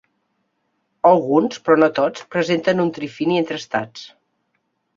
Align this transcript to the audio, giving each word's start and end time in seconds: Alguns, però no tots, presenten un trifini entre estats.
Alguns, 1.09 1.59
però 1.67 1.77
no 1.85 1.91
tots, 2.01 2.25
presenten 2.37 2.83
un 2.87 2.91
trifini 2.99 3.41
entre 3.43 3.61
estats. 3.65 4.09